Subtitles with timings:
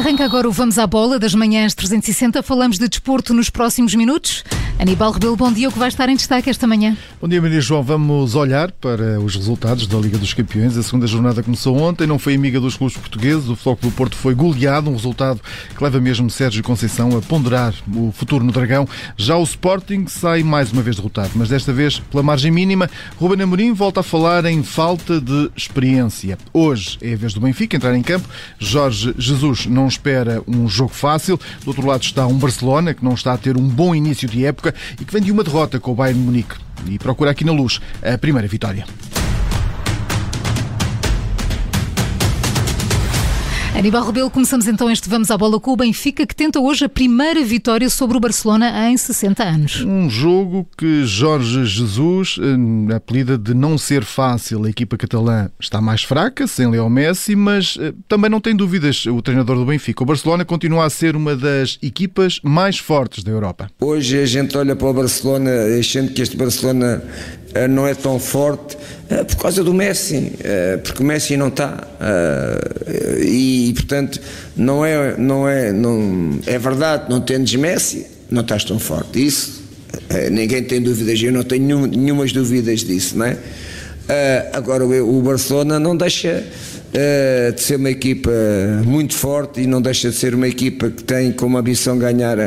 [0.00, 2.42] arranca agora o Vamos à Bola das manhãs 360.
[2.42, 4.42] Falamos de desporto nos próximos minutos.
[4.80, 5.68] Aníbal Rebelo, bom dia.
[5.68, 6.96] O que vai estar em destaque esta manhã?
[7.20, 7.82] Bom dia, Maria João.
[7.82, 10.74] Vamos olhar para os resultados da Liga dos Campeões.
[10.74, 13.50] A segunda jornada começou ontem, não foi amiga dos clubes portugueses.
[13.50, 15.38] O Floco do Porto foi goleado, um resultado
[15.76, 18.88] que leva mesmo Sérgio Conceição a ponderar o futuro no Dragão.
[19.18, 22.88] Já o Sporting sai mais uma vez derrotado, mas desta vez pela margem mínima.
[23.18, 26.38] Ruben Amorim volta a falar em falta de experiência.
[26.54, 28.26] Hoje é a vez do Benfica entrar em campo.
[28.58, 31.38] Jorge Jesus não espera um jogo fácil.
[31.64, 34.46] Do outro lado está um Barcelona que não está a ter um bom início de
[34.46, 34.69] época
[35.00, 37.80] e que vem de uma derrota com o Bayern Munique e procura aqui na luz
[38.02, 38.84] a primeira vitória.
[43.80, 46.88] Aníbal Rebelo, começamos então este Vamos à Bola com o Benfica, que tenta hoje a
[46.88, 49.80] primeira vitória sobre o Barcelona em 60 anos.
[49.80, 54.66] Um jogo que Jorge Jesus eh, apelida de não ser fácil.
[54.66, 59.06] A equipa catalã está mais fraca, sem Leo Messi, mas eh, também não tem dúvidas
[59.06, 60.02] o treinador do Benfica.
[60.02, 63.70] O Barcelona continua a ser uma das equipas mais fortes da Europa.
[63.80, 67.02] Hoje a gente olha para o Barcelona achando que este Barcelona
[67.68, 68.76] não é tão forte
[69.08, 71.86] eh, por causa do Messi, eh, porque o Messi não está
[73.20, 74.20] e portanto
[74.56, 79.24] não é não é não é verdade não tens Messi não estás tão forte.
[79.24, 79.60] Isso
[80.30, 83.36] ninguém tem dúvidas eu não tenho nenhumas dúvidas disso não é?
[84.52, 86.44] Agora o Barcelona não deixa
[87.54, 88.30] de ser uma equipa
[88.84, 92.38] muito forte e não deixa de ser uma equipa que tem como ambição ganhar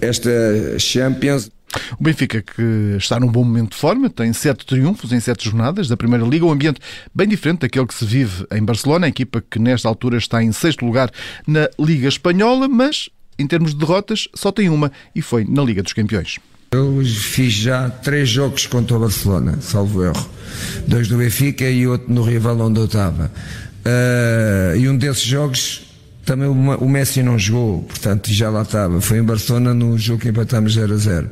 [0.00, 0.30] esta
[0.78, 1.50] Champions
[1.98, 5.88] o Benfica, que está num bom momento de forma, tem sete triunfos em sete jornadas
[5.88, 6.80] da Primeira Liga, um ambiente
[7.14, 10.52] bem diferente daquele que se vive em Barcelona, a equipa que nesta altura está em
[10.52, 11.10] sexto lugar
[11.46, 15.82] na Liga Espanhola, mas em termos de derrotas só tem uma e foi na Liga
[15.82, 16.38] dos Campeões.
[16.72, 20.30] Eu fiz já três jogos contra o Barcelona, salvo erro.
[20.86, 23.30] Dois do Benfica e outro no rival onde eu estava.
[23.84, 25.91] Uh, e um desses jogos
[26.24, 29.00] também o Messi não jogou, portanto já lá estava.
[29.00, 31.26] Foi em Barcelona no jogo que empatamos 0 a 0.
[31.26, 31.30] Uh,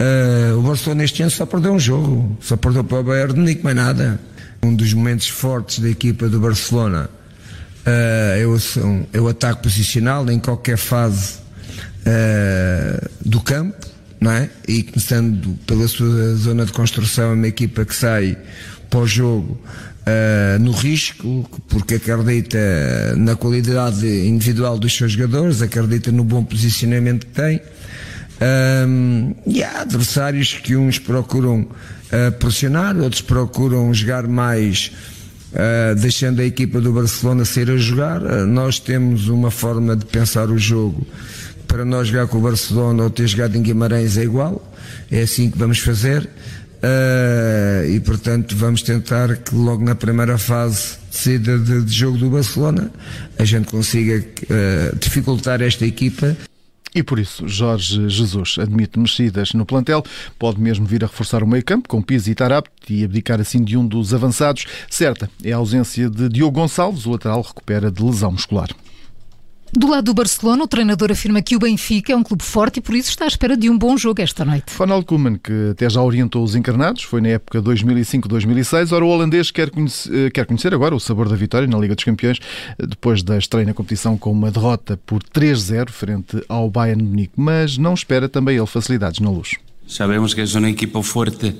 [0.00, 3.40] eh, o Barcelona este ano só perdeu um jogo, só perdeu para o Bayern de
[3.40, 4.20] Munique, mais nada.
[4.62, 7.08] Um dos momentos fortes da equipa do Barcelona
[7.86, 7.88] uh,
[8.36, 8.56] é, o,
[9.12, 11.34] é o ataque posicional em qualquer fase
[12.00, 13.86] uh, do campo,
[14.20, 14.50] não é?
[14.66, 18.36] E começando pela sua zona de construção, é uma equipa que sai
[18.90, 19.60] para o jogo
[20.08, 27.26] uh, no risco, porque acredita na qualidade individual dos seus jogadores, acredita no bom posicionamento
[27.26, 27.60] que tem.
[29.46, 31.66] E há adversários que uns procuram
[32.08, 34.92] uh, pressionar, outros procuram jogar mais,
[35.52, 38.22] uh, deixando a equipa do Barcelona ser a jogar.
[38.22, 41.06] Uh, nós temos uma forma de pensar o jogo.
[41.66, 44.72] Para nós jogar com o Barcelona ou ter jogado em Guimarães é igual,
[45.10, 46.28] é assim que vamos fazer.
[46.78, 52.16] Uh, e portanto vamos tentar que logo na primeira fase de saída de, de jogo
[52.16, 52.88] do Barcelona
[53.36, 56.36] a gente consiga uh, dificultar esta equipa
[56.94, 60.02] e por isso, Jorge Jesus admite mexidas no plantel,
[60.38, 63.76] pode mesmo vir a reforçar o meio-campo com Pizzi e Tarap e abdicar assim de
[63.76, 64.64] um dos avançados.
[64.88, 68.68] Certa é a ausência de Diogo Gonçalves, o lateral recupera de lesão muscular.
[69.72, 72.80] Do lado do Barcelona, o treinador afirma que o Benfica é um clube forte e
[72.80, 74.74] por isso está à espera de um bom jogo esta noite.
[74.76, 78.92] Ronald Koeman, que até já orientou os encarnados, foi na época 2005-2006.
[78.92, 81.94] Ora, o holandês quer conhecer, eh, quer conhecer agora o sabor da vitória na Liga
[81.94, 82.38] dos Campeões,
[82.78, 87.34] eh, depois da estreia na competição com uma derrota por 3-0 frente ao Bayern Munique,
[87.36, 89.56] mas não espera também ele facilidades na luz.
[89.86, 91.54] Sabemos que é uma equipa forte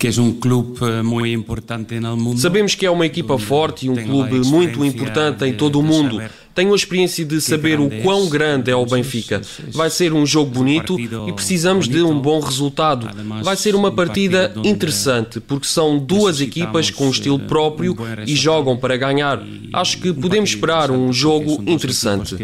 [0.00, 2.40] que é um clube eh, muito importante no mundo.
[2.40, 6.22] Sabemos que é uma equipa forte e um clube muito importante em todo o mundo.
[6.54, 9.42] Tenho a experiência de saber o quão grande é o Benfica.
[9.72, 13.10] Vai ser um jogo bonito e precisamos de um bom resultado.
[13.42, 17.94] Vai ser uma partida interessante, porque são duas equipas com um estilo próprio
[18.26, 19.44] e jogam para ganhar.
[19.70, 22.36] Acho que podemos esperar um jogo interessante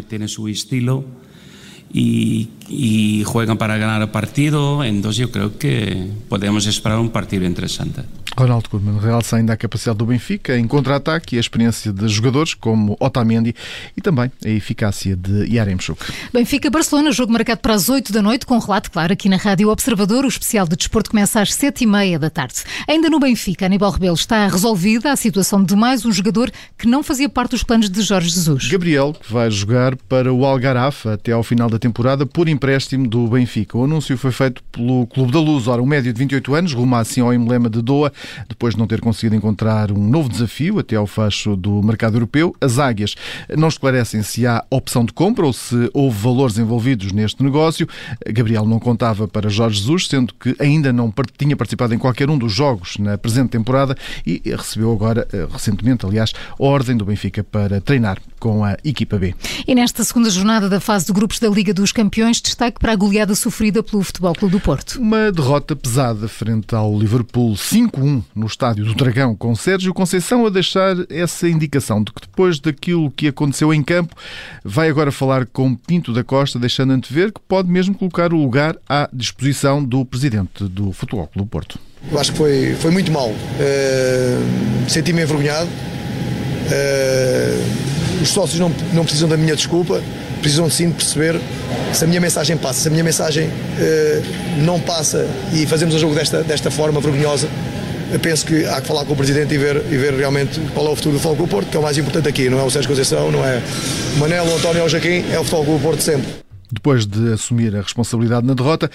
[1.96, 7.46] y, y, juegan para ganar el partido, entonces yo creo que podemos esperar un partido
[7.46, 8.02] interesante.
[8.36, 12.54] Ronaldo Koeman realça ainda a capacidade do Benfica em contra-ataque e a experiência de jogadores
[12.54, 13.54] como Otamendi
[13.96, 16.04] e também a eficácia de Yaremchuk.
[16.32, 20.24] Benfica-Barcelona, jogo marcado para as 8 da noite, com relato, claro, aqui na Rádio Observador.
[20.24, 22.62] O especial de desporto começa às 7 e meia da tarde.
[22.86, 27.02] Ainda no Benfica, Aníbal Rebelo está resolvida a situação de mais um jogador que não
[27.02, 28.68] fazia parte dos planos de Jorge Jesus.
[28.68, 33.26] Gabriel, que vai jogar para o Algarrafa até ao final da temporada por empréstimo do
[33.28, 33.78] Benfica.
[33.78, 35.66] O anúncio foi feito pelo Clube da Luz.
[35.68, 38.12] Ora, o médio de 28 anos ruma assim ao emblema de Doha,
[38.48, 42.54] depois de não ter conseguido encontrar um novo desafio até ao fecho do mercado europeu.
[42.60, 43.14] As águias
[43.56, 47.88] não esclarecem se há opção de compra ou se houve valores envolvidos neste negócio.
[48.26, 52.38] Gabriel não contava para Jorge Jesus, sendo que ainda não tinha participado em qualquer um
[52.38, 53.96] dos jogos na presente temporada
[54.26, 59.18] e recebeu agora, eh, recentemente, aliás, a ordem do Benfica para treinar com a equipa
[59.18, 59.34] B.
[59.66, 62.96] E nesta segunda jornada da fase de grupos da Liga dos Campeões, destaque para a
[62.96, 65.00] goleada sofrida pelo Futebol Clube do Porto.
[65.00, 70.50] Uma derrota pesada frente ao Liverpool 5-1 no estádio do Dragão, com Sérgio Conceição a
[70.50, 74.14] deixar essa indicação de que depois daquilo que aconteceu em campo,
[74.64, 78.76] vai agora falar com Pinto da Costa, deixando antever que pode mesmo colocar o lugar
[78.88, 81.78] à disposição do presidente do Futebol Clube Porto.
[82.10, 83.28] Eu acho que foi, foi muito mal.
[83.28, 85.68] Uh, Senti-me envergonhado.
[86.66, 90.02] Uh, os sócios não, não precisam da minha desculpa,
[90.40, 91.40] precisam sim de perceber
[91.92, 92.80] se a minha mensagem passa.
[92.80, 97.48] Se a minha mensagem uh, não passa e fazemos o jogo desta, desta forma vergonhosa,
[98.12, 100.86] eu penso que há que falar com o Presidente e ver, e ver realmente qual
[100.86, 102.62] é o futuro do Futebol Clube Porto, que é o mais importante aqui, não é
[102.62, 103.62] o Sérgio Conceição, não é
[104.16, 106.28] o Manel, o António ou o Joaquim, é o Futebol Clube Porto sempre.
[106.70, 108.90] Depois de assumir a responsabilidade na derrota,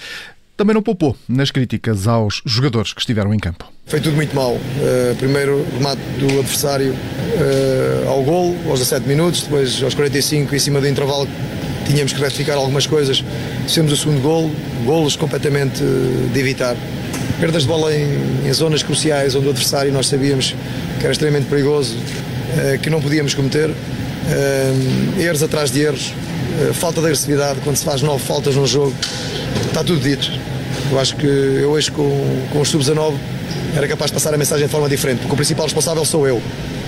[0.56, 3.70] também não poupou nas críticas aos jogadores que estiveram em campo.
[3.86, 4.52] Foi tudo muito mal.
[4.52, 10.58] Uh, primeiro remate do adversário uh, ao gol, aos 17 minutos, depois aos 45, em
[10.58, 11.26] cima do intervalo,
[11.86, 13.24] tínhamos que retificar algumas coisas.
[13.66, 14.50] Fizemos o segundo gol,
[14.84, 16.76] golos completamente uh, de evitar.
[17.42, 20.54] Perdas de bola em, em, zonas cruciais onde o adversário nós sabíamos
[21.00, 21.96] que era extremamente perigoso,
[22.80, 23.68] que não podíamos cometer.
[25.18, 26.14] erros atrás de erros,
[26.74, 28.94] falta de agressividade, quando se faz nove faltas no jogo,
[29.66, 30.30] está tudo dito.
[30.92, 33.16] Eu acho que eu hoje com, com os sub-19
[33.74, 36.40] era capaz de passar a mensagem de forma diferente, porque o principal responsável sou eu.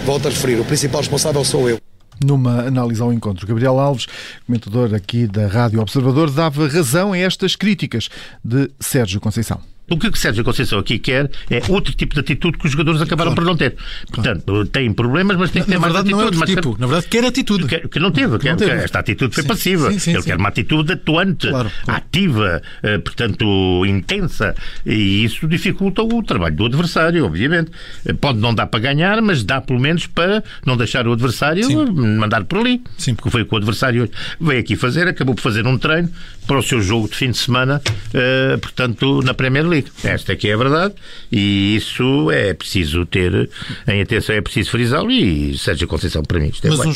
[0.06, 1.78] Volto a referir, o principal responsável sou eu.
[2.24, 4.06] Numa análise ao encontro, Gabriel Alves,
[4.46, 8.08] comentador aqui da Rádio Observador, dava razão a estas críticas
[8.44, 9.73] de Sérgio Conceição.
[9.90, 13.02] O que o Sérgio Conceição aqui quer é outro tipo de atitude que os jogadores
[13.02, 13.42] acabaram claro.
[13.42, 13.76] por não ter.
[14.10, 14.66] Portanto, claro.
[14.66, 16.36] têm problemas, mas têm que ter na mais verdade, atitude.
[16.36, 16.76] Não é tipo.
[16.80, 17.66] Na verdade, quer atitude.
[17.66, 18.38] Que, que não teve.
[18.38, 18.72] Que não teve.
[18.72, 19.48] Esta atitude foi sim.
[19.48, 19.92] passiva.
[19.92, 21.70] Sim, sim, Ele quer uma atitude atuante, claro.
[21.86, 24.54] ativa, eh, portanto, intensa.
[24.86, 27.70] E isso dificulta o trabalho do adversário, obviamente.
[28.06, 31.92] Eh, pode não dar para ganhar, mas dá pelo menos para não deixar o adversário
[31.92, 32.82] mandar por ali.
[32.96, 33.14] Sim.
[33.14, 34.10] Porque foi o que o adversário
[34.40, 36.10] veio aqui fazer, acabou por fazer um treino
[36.46, 39.73] para o seu jogo de fim de semana, uh, portanto, na Premier League.
[40.02, 40.94] Esta aqui é, é a verdade
[41.30, 43.48] e isso é preciso ter
[43.88, 46.94] em atenção, é preciso frisá-lo e Sérgio Conceição, para mim, isto é Mas bem.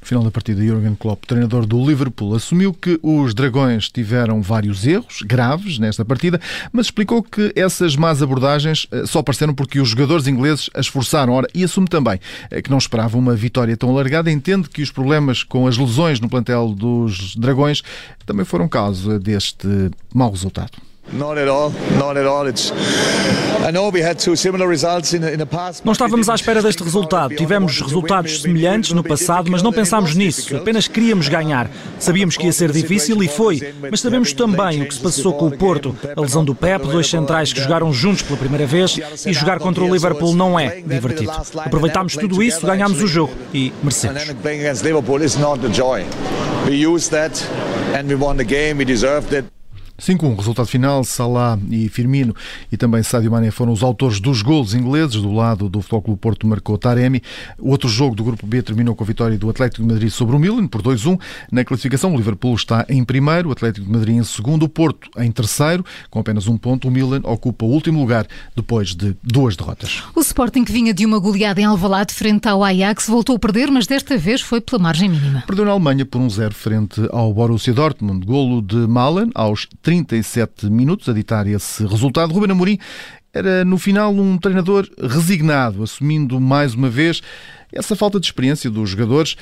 [0.00, 4.86] No final da partida, Jurgen Klopp, treinador do Liverpool, assumiu que os Dragões tiveram vários
[4.86, 6.40] erros graves nesta partida,
[6.72, 11.32] mas explicou que essas más abordagens eh, só apareceram porque os jogadores ingleses as forçaram.
[11.32, 12.18] Ora, e assume também
[12.50, 14.30] eh, que não esperava uma vitória tão alargada.
[14.30, 17.82] Entende que os problemas com as lesões no plantel dos Dragões
[18.24, 19.68] também foram causa deste
[20.14, 20.72] mau resultado.
[25.84, 27.34] Não estávamos à espera deste resultado.
[27.34, 30.56] Tivemos resultados semelhantes no passado, mas não pensámos nisso.
[30.56, 31.70] Apenas queríamos ganhar.
[31.98, 33.74] Sabíamos que ia ser difícil e foi.
[33.90, 35.96] Mas sabemos também o que se passou com o Porto.
[36.16, 39.82] A lesão do Pep, dois centrais que jogaram juntos pela primeira vez e jogar contra
[39.84, 41.32] o Liverpool não é divertido.
[41.56, 44.22] Aproveitámos tudo isso, ganhámos o jogo e merecemos.
[46.66, 47.46] We used that
[47.94, 48.78] and we won the game.
[48.78, 49.55] We deserved it.
[49.98, 52.34] 5-1, resultado final, Salah e Firmino
[52.70, 56.20] e também Sadio Mané foram os autores dos golos ingleses, do lado do Futebol Clube
[56.20, 57.22] Porto marcou Taremi.
[57.58, 60.36] O outro jogo do Grupo B terminou com a vitória do Atlético de Madrid sobre
[60.36, 61.18] o Milan, por 2-1.
[61.50, 65.08] Na classificação, o Liverpool está em primeiro, o Atlético de Madrid em segundo, o Porto
[65.18, 66.88] em terceiro, com apenas um ponto.
[66.88, 70.02] O Milan ocupa o último lugar depois de duas derrotas.
[70.14, 73.70] O Sporting, que vinha de uma goleada em Alvalade frente ao Ajax, voltou a perder,
[73.70, 75.42] mas desta vez foi pela margem mínima.
[75.46, 78.26] Perdeu na Alemanha por 1-0 frente ao Borussia Dortmund.
[78.26, 82.34] Golo de Malen aos 37 minutos a ditar esse resultado.
[82.34, 82.76] Ruben Amorim
[83.32, 87.22] era, no final, um treinador resignado, assumindo mais uma vez
[87.72, 89.36] essa falta de experiência dos jogadores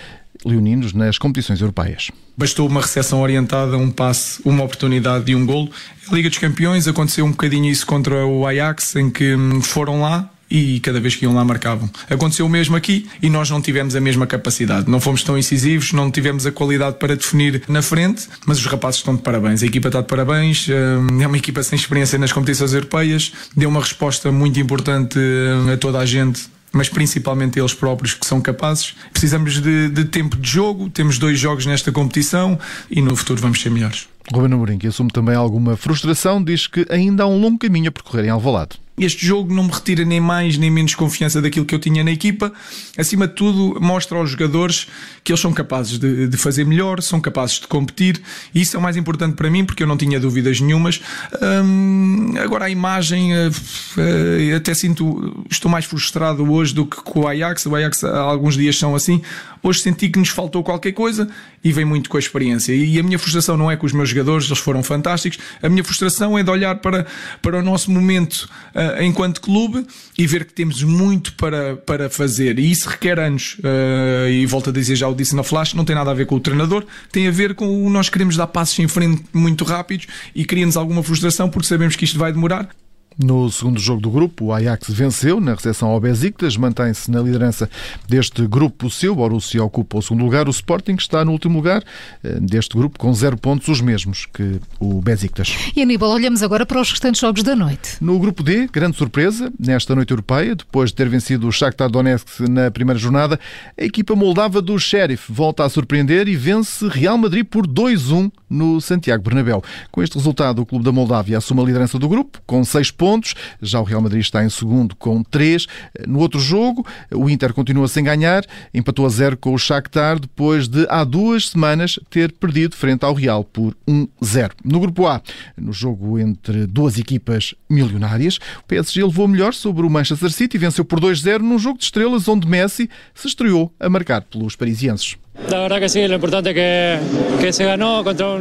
[0.45, 2.11] leoninos nas competições europeias.
[2.37, 5.71] Bastou uma recepção orientada, um passe, uma oportunidade e um golo.
[6.11, 10.03] A Liga dos Campeões aconteceu um bocadinho isso contra o Ajax, em que hum, foram
[10.03, 11.89] lá, e cada vez que iam lá marcavam.
[12.09, 14.91] Aconteceu o mesmo aqui e nós não tivemos a mesma capacidade.
[14.91, 19.01] Não fomos tão incisivos, não tivemos a qualidade para definir na frente, mas os rapazes
[19.01, 19.63] estão de parabéns.
[19.63, 23.69] A equipa está de parabéns, hum, é uma equipa sem experiência nas competições europeias, deu
[23.69, 28.41] uma resposta muito importante hum, a toda a gente mas principalmente eles próprios que são
[28.41, 28.97] capazes.
[29.13, 32.59] Precisamos de, de, tempo de jogo, temos dois jogos nesta competição
[32.91, 34.09] e no futuro vamos ser melhores.
[34.33, 37.93] Ruben Amorim, que assume também alguma frustração, diz que ainda há um longo caminho a
[37.93, 38.84] percorrer em Alvalade.
[38.97, 42.13] Este jogo não me retira nem mais nem menos confiança daquilo que eu tinha na
[42.13, 42.53] equipa.
[42.97, 44.87] Acima de tudo, mostra aos jogadores
[45.25, 48.23] que eles são capazes de, de fazer melhor, são capazes de competir,
[48.55, 51.01] e isso é o mais importante para mim, porque eu não tinha dúvidas nenhumas.
[51.43, 57.21] Hum, agora, a imagem, uh, uh, até sinto, estou mais frustrado hoje do que com
[57.21, 57.67] o Ajax.
[57.67, 59.21] O Ajax, há alguns dias são assim.
[59.65, 61.27] Hoje senti que nos faltou qualquer coisa
[61.65, 62.75] e vem muito com a experiência.
[62.75, 65.39] E a minha frustração não é com os meus jogadores, eles foram fantásticos.
[65.63, 67.07] A minha frustração é de olhar para,
[67.41, 68.47] para o nosso momento.
[68.85, 69.87] Uh, enquanto clube
[70.19, 72.59] e ver que temos muito para, para fazer.
[72.59, 73.57] E isso requer anos.
[73.61, 76.27] Uh, e volto a dizer, já o disse na Flash, não tem nada a ver
[76.27, 79.65] com o treinador, tem a ver com o nós queremos dar passos em frente muito
[79.65, 82.69] rápidos e cria-nos alguma frustração porque sabemos que isto vai demorar.
[83.17, 87.71] No segundo jogo do grupo, o Ajax venceu na recepção ao Besiktas, mantém-se na liderança
[88.09, 89.13] deste grupo seu.
[89.13, 90.49] O Borussia ocupa o segundo lugar.
[90.49, 91.85] O Sporting está no último lugar
[92.25, 95.55] eh, deste grupo, com zero pontos, os mesmos que o Besiktas.
[95.77, 97.99] E Aníbal, olhamos agora para os restantes jogos da noite.
[98.01, 102.41] No grupo D, grande surpresa, nesta noite europeia, depois de ter vencido o Shakhtar Donetsk
[102.49, 103.39] na primeira jornada,
[103.79, 108.81] a equipa moldava do Sheriff volta a surpreender e vence Real Madrid por 2-1 no
[108.81, 109.63] Santiago Bernabéu.
[109.93, 113.04] Com este resultado, o clube da Moldávia assume a liderança do grupo, com seis pontos
[113.05, 113.35] pontos.
[113.61, 115.67] Já o Real Madrid está em segundo com 3.
[116.09, 120.67] No outro jogo, o Inter continua sem ganhar, empatou a zero com o Shakhtar depois
[120.69, 124.53] de há duas semanas ter perdido frente ao Real por 1-0.
[124.65, 125.21] No grupo A,
[125.55, 130.61] no jogo entre duas equipas milionárias, o PSG levou melhor sobre o Manchester City e
[130.61, 135.19] venceu por 2-0 num jogo de estrelas onde Messi se estreou a marcar pelos parisienses.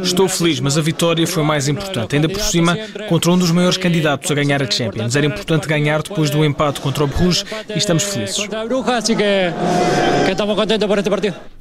[0.02, 2.14] Estou feliz, mas a vitória foi mais importante.
[2.14, 2.76] Ainda por cima,
[3.08, 5.14] contra um dos maiores candidatos a ganhar a Champions.
[5.14, 8.38] Era importante ganhar depois do empate contra o Bruges e estamos felizes.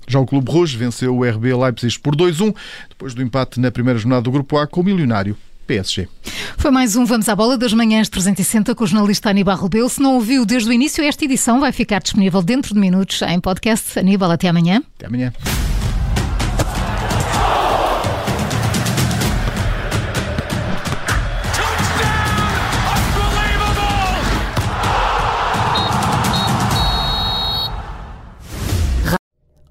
[0.07, 2.55] Já o Clube Rouge venceu o RB Leipzig por 2-1,
[2.89, 6.07] depois do empate na primeira jornada do Grupo A com o milionário PSG.
[6.57, 9.89] Foi mais um Vamos à Bola das Manhãs 360 com o jornalista Aníbal Rebelo.
[9.89, 13.39] Se não ouviu desde o início, esta edição vai ficar disponível dentro de minutos em
[13.39, 13.97] podcast.
[13.97, 14.81] Aníbal, até amanhã.
[14.97, 15.33] Até amanhã.